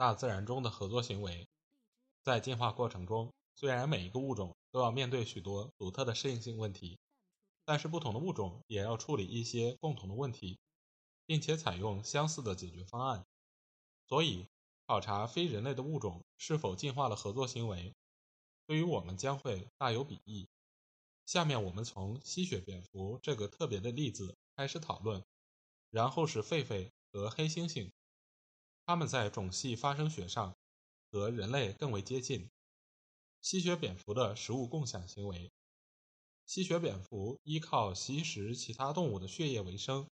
[0.00, 1.46] 大自然中的合作行为，
[2.22, 6.98] 在进化过程中，虽然每一个物种都要面对许多独特的适应性问题，
[7.66, 10.58] 但是不同的物种也要处理一些共同的问题，
[11.26, 13.26] 并且采用相似的解决方案。
[14.08, 14.46] 所以，
[14.86, 17.94] 考察非人类的物种是否进化了合作行为，
[18.66, 20.48] 对于我们将会大有裨益。
[21.26, 25.22] 下面我们从吸血蝙蝠这个特别的例子开始讨论，
[25.90, 27.92] 然后是狒狒和黑猩猩，
[28.90, 30.56] 它们在种系发生学上
[31.12, 32.50] 和人类更为接近。
[33.40, 35.52] 吸血蝙蝠的食物共享行为，
[36.44, 40.08] 吸血蝙蝠依靠吸食其他动物的血液为生，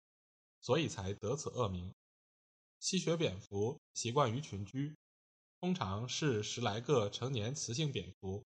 [0.61, 1.95] 所以才得此恶名。
[2.79, 4.95] 吸血蝙蝠习惯于群居，
[5.59, 8.45] 通常是十来个成年雌性蝙蝠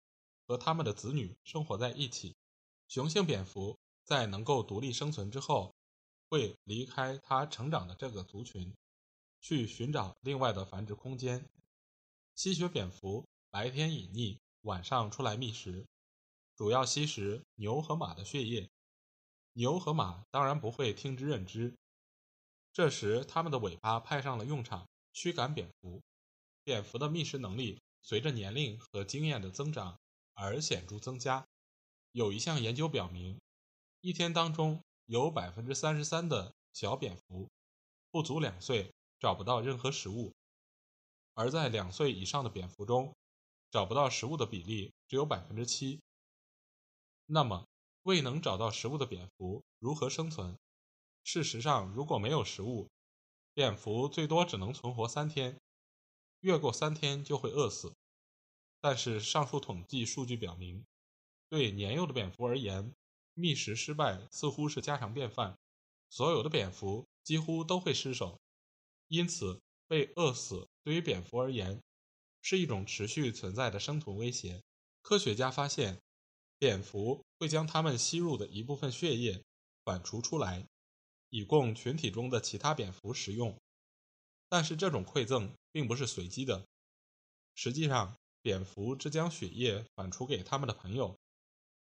[0.48, 2.34] 和它们的子女生活在一起。
[2.88, 5.72] 雄性蝙蝠在能够独立生存之后，
[6.28, 8.74] 会离开它成长的这个族群，
[9.40, 11.48] 去寻找另外的繁殖空间。
[12.34, 15.86] 吸血蝙蝠白天隐匿，晚上出来觅食，
[16.54, 18.68] 主要吸食牛和马的血液。
[19.54, 21.74] 牛和马当然不会听之任之，
[22.72, 26.02] 这时它们的尾巴派上了用场，驱赶蝙蝠。
[26.62, 29.98] 蝙蝠的觅食能力随着年龄和经验的增长
[30.34, 31.46] 而显著增加。
[32.12, 33.40] 有一项研究表明，
[34.00, 37.48] 一天当中有百分之三十三的小蝙蝠
[38.10, 40.34] 不足两岁找不到任何食物，
[41.34, 43.14] 而在两岁以上的蝙蝠中，
[43.70, 46.00] 找不到食物的比例只有百分之七。
[47.26, 47.66] 那么，
[48.02, 50.56] 未能找到食物的蝙蝠如何生存？
[51.24, 52.88] 事实上，如果没有食物，
[53.52, 55.58] 蝙蝠最多只能存活三天，
[56.40, 57.94] 越过三天就会饿死。
[58.80, 60.84] 但是，上述统计数据表明。
[61.48, 62.94] 对年幼的蝙蝠而言，
[63.34, 65.56] 觅食失败似乎是家常便饭。
[66.10, 68.38] 所有的蝙蝠几乎都会失手，
[69.08, 71.80] 因此被饿死对于蝙蝠而言
[72.42, 74.62] 是一种持续存在的生存威胁。
[75.02, 76.00] 科学家发现，
[76.58, 79.42] 蝙蝠会将它们吸入的一部分血液
[79.84, 80.66] 反刍出来，
[81.30, 83.56] 以供群体中的其他蝙蝠食用。
[84.48, 86.66] 但是这种馈赠并不是随机的，
[87.54, 91.16] 实际上，蝙蝠只将血液反刍给他们的朋友。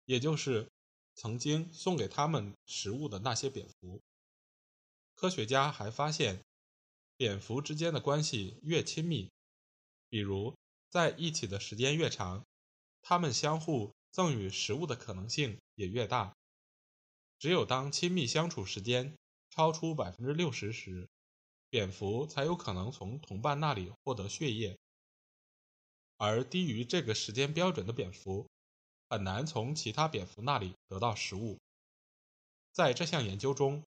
[0.04, 0.68] 也就是
[1.14, 4.00] 曾经送给他们食物的那些蝙蝠。
[5.14, 6.42] 科学家还发现，
[7.22, 9.30] 蝙蝠之间的关系越亲密，
[10.08, 10.56] 比如
[10.90, 12.44] 在一起的时间越长，
[13.00, 16.34] 它们相互赠予食物的可能性也越大。
[17.38, 19.16] 只有当亲密相处时间
[19.50, 21.08] 超出百分之六十时，
[21.70, 24.76] 蝙蝠才有可能从同伴那里获得血液，
[26.16, 28.48] 而低于这个时间标准的蝙蝠。
[29.08, 31.60] 很难从其他蝙蝠那里得到食物。
[32.72, 33.84] 在这项研究中，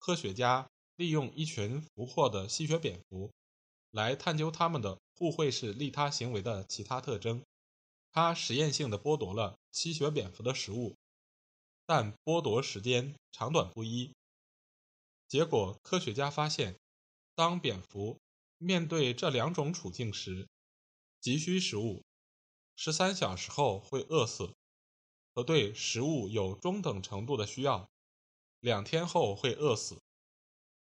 [0.00, 3.30] 科学家利用一群俘获的吸血蝙蝠
[3.90, 7.42] 来探究它们的互惠式利他行为的其他特征。
[8.10, 10.94] 他实验性的剥夺了吸血蝙蝠的食物，
[11.86, 14.12] 但剥夺时间长短不一。
[15.28, 16.76] 结果，科学家发现，
[17.34, 18.18] 当蝙蝠
[18.58, 20.46] 面对这两种处境时，
[21.20, 22.02] 急需食物，
[22.76, 24.52] 十三小时后会饿死。
[25.34, 27.88] 和对食物有中等程度的需要，
[28.60, 29.98] 两天后会饿死。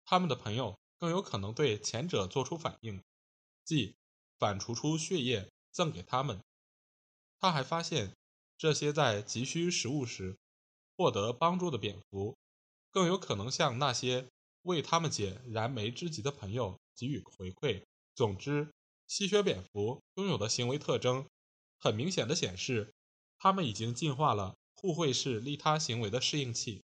[0.09, 3.03] 他们的朋友更有可能对前者做出反应，
[3.65, 3.97] 即
[4.39, 6.41] 反刍出血液赠给他们。
[7.41, 8.15] 他还发现，
[8.57, 10.37] 这些在急需食物时
[10.95, 12.37] 获得帮助的蝙蝠，
[12.89, 14.29] 更有可能向那些
[14.61, 17.83] 为他们解燃眉之急的朋友给予回馈。
[18.15, 18.71] 总之，
[19.07, 21.27] 吸血蝙蝠拥有的行为特征，
[21.81, 22.93] 很明显的显示。
[23.37, 26.81] 它们已经进化了互惠式利他行为的适应器。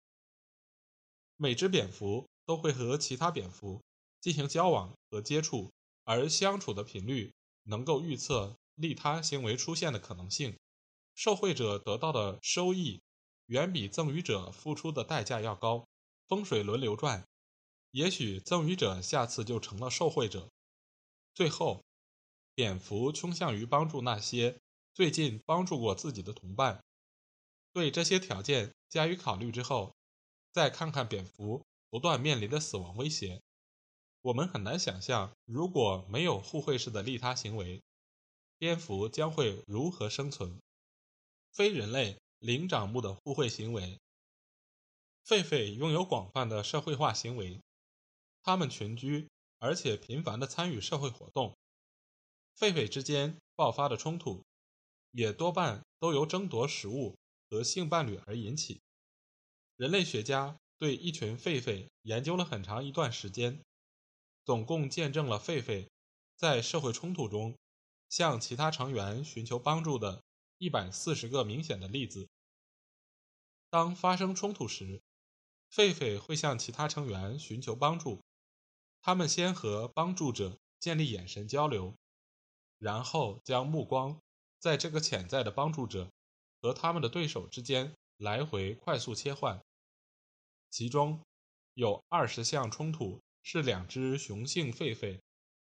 [1.36, 3.80] 每只蝙蝠都会和其他蝙蝠
[4.20, 5.72] 进行交往和接触，
[6.04, 7.32] 而相处的频率
[7.66, 10.58] 能够预测利他行为出现的可能性。
[11.14, 13.04] 受惠者得到的收益
[13.46, 15.86] 远比赠予者付出的代价要高。
[16.28, 17.24] 风水轮流转，
[17.92, 20.50] 也许赠予者下次就成了受惠者。
[21.36, 21.84] 最后，
[22.56, 24.58] 蝙蝠倾向于帮助那些。
[24.96, 26.84] 最近帮助过自己的同伴，
[27.72, 29.96] 对这些条件加以考虑之后，
[30.52, 33.42] 再看看蝙蝠不断面临的死亡威胁，
[34.22, 37.82] 我们很难想象，如果没有互惠式的利他行为，
[38.58, 40.60] 蝙蝠将会如何生存。
[41.52, 44.00] 非人类灵长目的互惠行为，
[45.26, 47.60] 狒狒拥有广泛的社会化行为，
[48.44, 49.28] 它们群居，
[49.58, 51.58] 而且频繁地参与社会活动。
[52.58, 54.44] 狒狒之间爆发的冲突，
[55.12, 57.18] 也多半都由争夺食物
[57.50, 58.80] 和性伴侣而引起。
[59.76, 63.62] 人类学家对一群狒狒研究了很长一段时间。
[64.46, 65.88] 总共见证了狒狒
[66.36, 67.56] 在社会冲突中
[68.08, 70.24] 向其他成员寻求帮助的
[70.58, 72.28] 一百四十个明显的例子。
[73.70, 75.02] 当发生冲突时，
[75.72, 78.22] 狒狒会向其他成员寻求帮助。
[79.02, 81.94] 他们先和帮助者建立眼神交流，
[82.80, 84.20] 然后将目光
[84.58, 86.10] 在这个潜在的帮助者
[86.60, 89.62] 和他们的对手之间来回快速切换。
[90.70, 91.22] 其中
[91.74, 93.22] 有二十项冲突。
[93.42, 95.20] 是两只雄性狒狒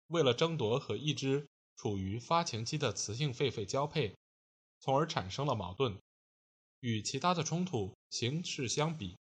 [0.08, 4.16] 为了争夺和一只处于发情期的雌性狒狒交配，
[4.80, 6.00] 从而产生了矛盾。
[6.80, 9.18] 与其他的冲突形式相比，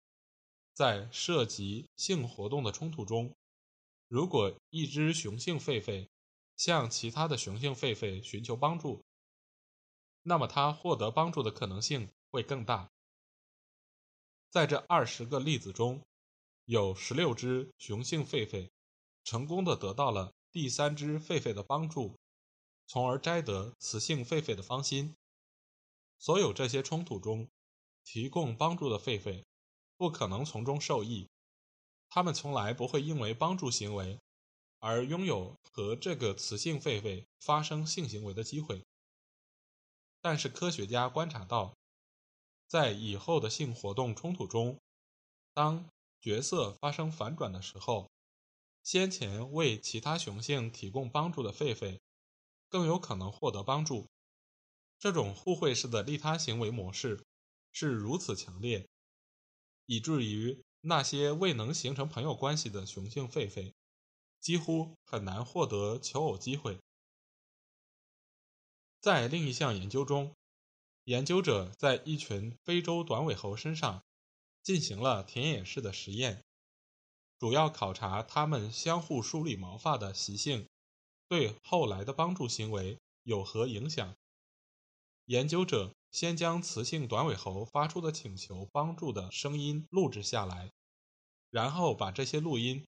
[0.74, 3.34] 在涉及性活动的冲突中，
[4.06, 6.06] 如果一只雄性狒狒
[6.56, 9.02] 向其他的雄性狒狒寻求帮助，
[10.22, 12.90] 那么它获得帮助的可能性会更大。
[14.52, 16.00] 在这二十个例子中。
[16.64, 18.70] 有十六只雄性狒狒
[19.24, 22.16] 成功的得到了第三只狒狒的帮助，
[22.86, 25.16] 从而摘得雌性狒狒的芳心。
[26.18, 27.48] 所有这些冲突中，
[28.04, 29.42] 提供帮助的狒狒
[29.96, 31.28] 不可能从中受益，
[32.08, 34.20] 他们从来不会因为帮助行为
[34.78, 38.84] 而拥有和这个雌性狒狒发生性行为的机会。
[40.20, 41.74] 但是科学家观察到，
[42.72, 44.80] 在以后的性活动冲突中，
[45.52, 45.90] 当
[46.22, 48.10] 角色发生反转的时候，
[48.82, 52.00] 先前为其他雄性提供帮助的狒狒
[52.70, 54.08] 更有可能获得帮助。
[54.98, 57.22] 这种互惠式的利他行为模式
[57.72, 58.88] 是如此强烈，
[59.84, 63.74] 以至于那些未能形成朋友关系的雄性狒狒
[64.40, 66.78] 几乎很难获得求偶机会。
[68.98, 70.34] 在另一项研究中，
[71.04, 74.02] 研究者在一群非洲短尾猴身上。
[74.62, 76.44] 进行了田野式的实验，
[77.36, 80.68] 主要考察它们相互梳理毛发的习性
[81.26, 84.14] 对后来的帮助行为有何影响。
[85.24, 90.70] 研究者先将雌性短尾猴发出的请求帮助的声音录制下来，
[91.50, 92.86] 然后把这些录音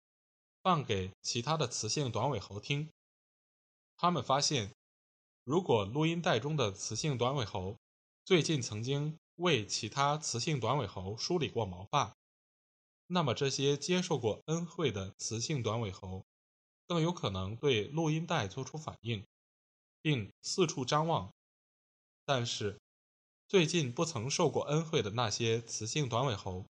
[0.62, 2.90] 放给其他的雌性短尾猴听。
[3.96, 4.70] 他们发现，
[5.42, 7.78] 如果录音带中的雌性短尾猴
[8.24, 12.14] 最近曾经为其他雌性短尾猴梳理过毛发，
[13.08, 16.24] 那么这些接受过恩惠的雌性短尾猴
[16.86, 19.24] 更有可能对录音带做出反应，
[20.00, 21.32] 并四处张望。
[22.24, 22.78] 但是，
[23.48, 26.64] 最近不曾受过恩惠的那些雌性短尾猴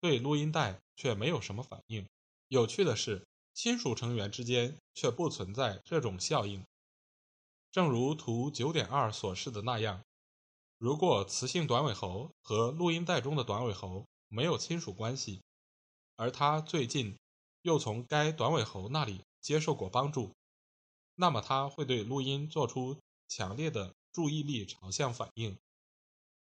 [0.00, 2.06] 对录音带却没有什么反应。
[2.48, 6.64] 有趣的是，亲属成员之间却不存在这种效应。
[7.70, 10.02] 正如图九点二所示的那样。
[10.78, 15.42] 如果雌性短尾猴和录音带中的短尾猴没有亲属关系，
[16.14, 17.18] 而它最近
[17.62, 20.32] 又从该短尾猴那里接受过帮助，
[21.16, 25.58] 那么它会对录音做出强烈的注意力朝向反应。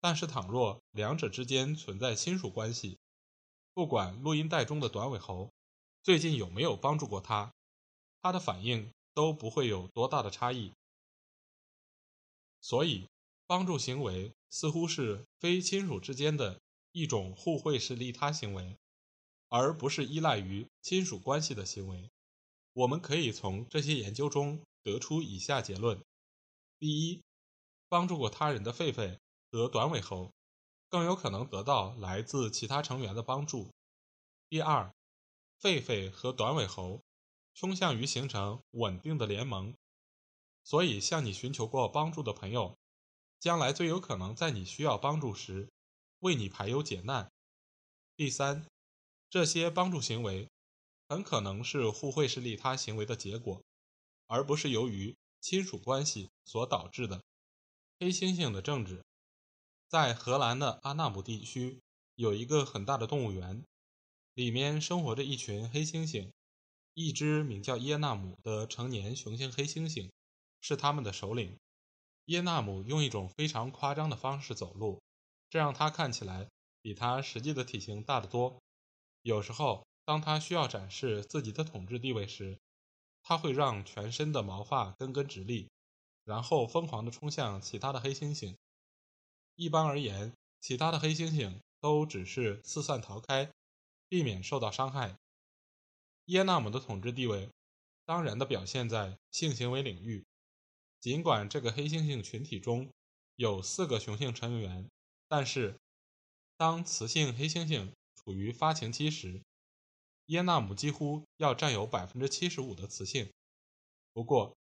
[0.00, 2.98] 但是，倘若两者之间存在亲属关系，
[3.72, 5.48] 不管录音带中的短尾猴
[6.02, 7.52] 最近有没有帮助过它，
[8.20, 10.72] 它的反应都不会有多大的差异。
[12.60, 13.06] 所以。
[13.46, 16.60] 帮助行为似乎是非亲属之间的
[16.92, 18.78] 一种互惠式利他行为，
[19.48, 22.10] 而不是依赖于亲属关系的行为。
[22.72, 26.02] 我们可以从这些研究中得出以下结论：
[26.78, 27.22] 第一，
[27.88, 29.18] 帮助过他人的狒狒
[29.50, 30.32] 和短尾猴
[30.88, 33.68] 更有可能得到来自其他成员的帮助；
[34.48, 34.92] 第二，
[35.60, 37.02] 狒狒和短尾猴
[37.52, 39.74] 倾向于形成稳定的联盟，
[40.64, 42.76] 所以向你寻求过帮助的朋友。
[43.38, 45.68] 将来最有可能在你需要帮助时，
[46.20, 47.30] 为你排忧解难。
[48.16, 48.66] 第三，
[49.28, 50.48] 这些帮助行为
[51.08, 53.62] 很可能是互惠式利他行为的结果，
[54.26, 57.22] 而不是由于亲属关系所导致的。
[58.00, 59.04] 黑猩猩的政治，
[59.88, 61.80] 在荷兰的阿纳姆地区
[62.14, 63.62] 有一个很大的动物园，
[64.34, 66.30] 里面生活着一群黑猩猩，
[66.94, 70.10] 一只名叫耶纳姆的成年雄性黑猩猩
[70.60, 71.58] 是他们的首领。
[72.26, 75.02] 耶纳姆用一种非常夸张的方式走路，
[75.50, 76.48] 这让他看起来
[76.80, 78.62] 比他实际的体型大得多。
[79.22, 82.58] 有时候，当它需要展示自己的统治地位时，
[83.22, 85.68] 它会让全身的毛发根根直立，
[86.24, 88.54] 然后疯狂地冲向其他的黑猩猩。
[89.54, 93.50] 一般而言，其他的黑猩猩都只是四散逃开，
[94.08, 95.16] 避免受到伤害。
[96.26, 97.48] 耶纳姆的统治地位
[98.04, 100.24] 当然的表现在性行为领域。
[101.04, 102.90] 尽管这个黑猩猩群体中
[103.36, 104.88] 有四个雄性成员，
[105.28, 105.78] 但是
[106.56, 109.42] 当雌性黑猩猩处于发情期时，
[110.28, 113.30] 耶纳姆几乎要占有百分之七十五的雌性。
[114.14, 114.56] 不过，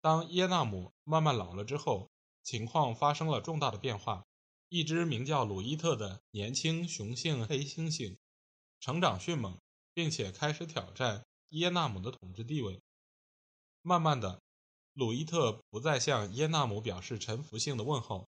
[0.00, 2.08] 当耶纳姆慢慢老了之后，
[2.44, 4.24] 情况发生了重大的变化。
[4.68, 8.16] 一只名叫鲁伊特的年轻雄性黑猩猩
[8.78, 9.58] 成长迅猛，
[9.92, 12.80] 并且开始挑战耶纳姆的统治地位。
[13.82, 14.40] 慢慢的，
[14.92, 18.26] 鲁伊特不再向耶纳姆表示臣服性的问候，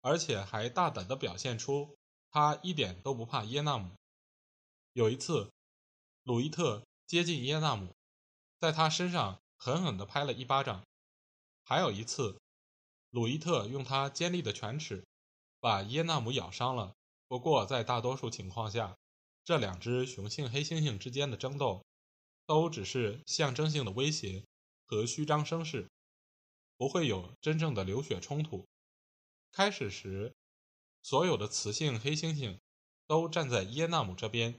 [0.00, 1.96] 而且还大胆地表现出
[2.30, 3.90] 他一点都不怕耶纳姆。
[4.92, 5.50] 有一次，
[6.22, 7.94] 鲁伊特接近耶纳姆，
[8.58, 10.82] 在他身上狠狠地拍了一巴掌；
[11.64, 12.38] 还有一次，
[13.10, 15.04] 鲁伊特用他尖利的犬齿。
[15.60, 16.94] 把耶纳姆咬伤了。
[17.26, 18.98] 不过，在大多数情况下，
[19.46, 21.82] 这两只雄性黑猩猩之间的争斗
[22.44, 24.44] 都只是象征性的威胁
[24.84, 25.88] 和虚张声势，
[26.76, 28.66] 不会有真正的流血冲突。
[29.52, 30.34] 开始时，
[31.02, 32.58] 所有的雌性黑猩猩
[33.06, 34.58] 都站在耶纳姆这边，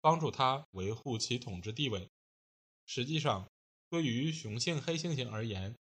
[0.00, 2.10] 帮助他维护其统治地位。
[2.86, 3.50] 实际上，
[3.88, 5.76] 对于雄性黑猩猩而言，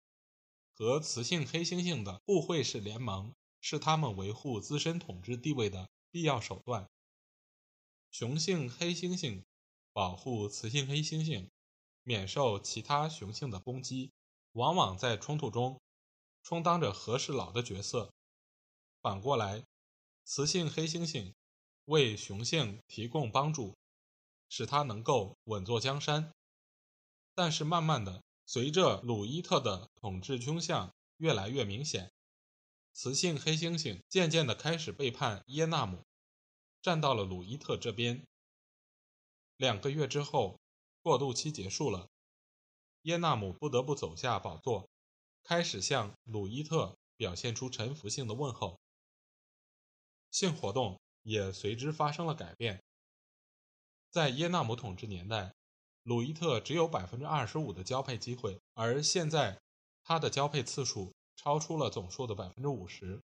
[0.73, 3.33] 和雌性黑猩猩的互惠式联盟。
[3.59, 6.89] 是他们维护自身统治地位的必要手段。
[8.13, 9.43] 雄性黑猩猩
[9.93, 11.49] 保护雌性黑猩猩
[12.05, 14.13] 免受其他雄性的攻击，
[14.57, 15.79] 往往在冲突中
[16.43, 18.11] 充当着和事佬的角色。
[19.03, 19.63] 反过来，
[20.25, 21.35] 雌性黑猩猩
[21.85, 23.77] 为雄性提供帮助，
[24.49, 26.33] 使它能够稳坐江山。
[27.35, 32.11] 但是，慢慢的，随着鲁伊特的统治倾向越来越明显。
[32.95, 36.03] 雌性黑猩猩渐渐地开始背叛耶纳姆，
[36.81, 38.25] 站到了鲁伊特这边。
[39.59, 40.59] 两个月之后，
[41.03, 42.09] 过渡期结束了，
[43.07, 44.89] 耶纳姆不得不走下宝座，
[45.45, 48.81] 开始向鲁伊特表现出臣服性的问候。
[50.33, 52.83] 性活动也随之发生了改变。
[54.11, 55.55] 在耶纳姆统治年代，
[56.03, 59.61] 鲁伊特只有百分之二十五的交配机会，而现在
[60.03, 61.15] 他的交配次数。
[61.39, 63.21] 超出了总数的百分之五十，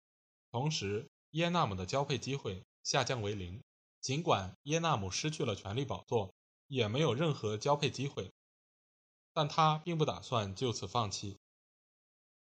[0.50, 3.62] 同时耶纳姆的交配机会下降为零。
[4.00, 6.32] 尽管耶纳姆失去了权力宝座，
[6.68, 8.32] 也没有任何交配机会，
[9.38, 11.38] 但他并不打算就此放弃。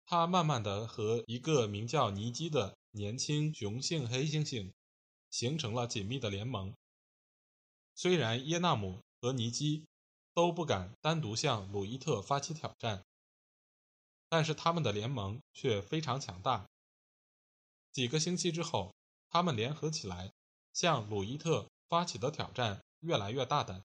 [0.08, 4.74] 他慢慢的和一个名叫尼基的年轻雄性黑猩猩
[5.30, 6.74] 形成了紧密的联盟。
[7.94, 9.86] 虽然耶纳姆和尼基
[10.34, 13.06] 都不敢单独向鲁伊特发起挑战。
[14.28, 16.68] 但是他们的联盟却非常强大。
[17.92, 18.96] 几个星期之后，
[19.30, 20.34] 他们联合起来，
[20.74, 23.84] 向鲁伊特发起的挑战越来越大胆。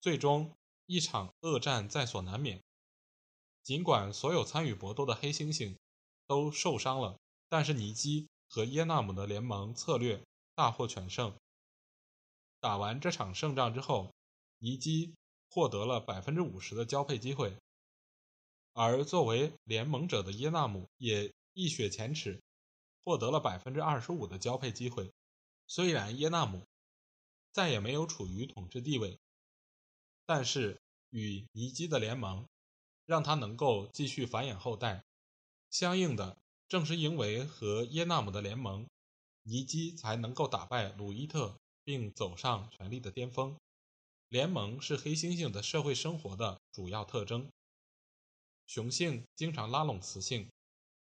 [0.00, 0.56] 最终，
[0.90, 2.60] 一场恶战在所难免。
[3.62, 5.76] 尽管所有参与搏斗的黑猩猩
[6.26, 7.16] 都受伤了，
[7.48, 10.20] 但是尼基和耶纳姆的联盟策略
[10.56, 11.32] 大获全胜。
[12.58, 14.12] 打完这场胜仗之后，
[14.58, 15.14] 尼基
[15.48, 17.56] 获得了百分之五十的交配机会。
[18.72, 22.42] 而作为联盟者的耶纳姆也一雪前耻，
[23.04, 25.12] 获得了百分之二十五的交配机会。
[25.68, 26.64] 虽然耶纳姆
[27.52, 29.16] 再也没有处于统治地位，
[30.30, 32.46] 但是与尼基的联盟
[33.04, 35.04] 让他能够继续繁衍后代。
[35.70, 38.86] 相应的，正是因为和耶纳姆的联盟，
[39.42, 43.58] 尼基才能够打败鲁伊特，并走上权力的巅峰。
[44.28, 47.50] 联盟是黑猩猩的社会生活的主要特征。
[48.68, 50.48] 雄性经常拉拢雌性，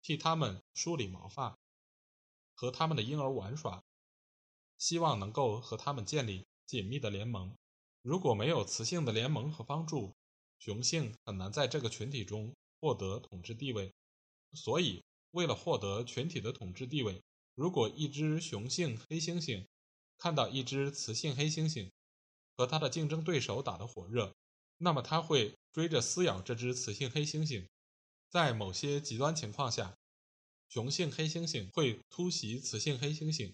[0.01, 1.57] 替它们梳理毛发，
[2.55, 3.83] 和它们的婴儿玩耍，
[4.77, 7.53] 希望能够和它们建立紧密的联盟。
[8.07, 10.15] 如果没有雌性的联盟和帮助，
[10.59, 13.93] 雄性很难在这个群体中获得统治地位。
[14.53, 17.21] 所以，为了获得群体的统治地位，
[17.53, 19.65] 如果一只雄性黑猩猩
[20.17, 21.89] 看到一只雌性黑猩猩
[22.55, 24.33] 和它的竞争对手打得火热，
[24.77, 25.53] 那么它会。
[25.73, 27.67] 追着撕咬这只雌性黑猩猩，
[28.31, 29.95] 在某些极端情况下，
[30.69, 33.53] 雄性黑猩猩会突袭雌性黑猩猩，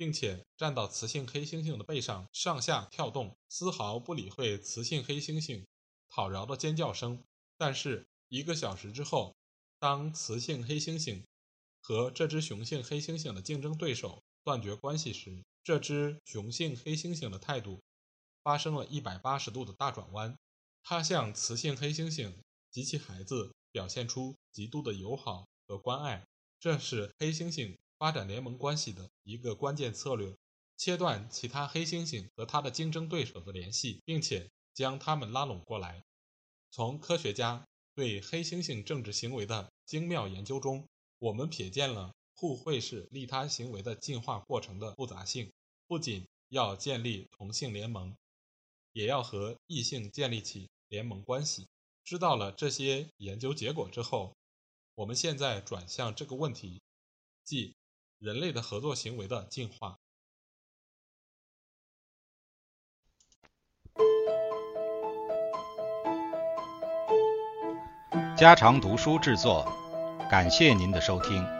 [0.00, 5.66] 并且站到雌性黑猩猩的背上上下跳动，丝毫不理会雌性黑猩猩
[6.08, 7.22] 讨饶的尖叫声。
[7.58, 9.36] 但是一个小时之后，
[9.78, 11.22] 当雌性黑猩猩
[11.82, 17.82] 和这只雄性黑猩猩的竞争对手断绝关系时，这只雄性黑猩猩的态度
[18.42, 20.34] 发生了一百八十度的大转弯。
[20.82, 22.32] 它向雌性黑猩猩
[22.70, 26.26] 及其孩子表现出极度的友好和关爱，
[26.58, 30.34] 这是黑猩猩发展联盟关系的一个关键策略。
[30.78, 36.02] 切断其他黑猩猩和它的竞争对手的联系，并且将它们拉拢过来。
[36.70, 40.88] 从科学家对黑猩猩政治行为的精妙研究中，
[41.18, 45.52] 我们瞥见了互惠式利他行为的进化过程的复杂性。
[45.86, 48.16] 不仅要建立同性联盟，
[48.92, 51.68] 也要和异性建立起联盟关系。
[52.04, 54.34] 知道了这些研究结果之后，
[54.94, 56.80] 我们现在转向这个问题，
[57.44, 57.74] 即
[58.20, 59.98] 人类的合作行为的进化。
[68.36, 69.66] 家常读书制作，
[70.30, 71.59] 感谢您的收听。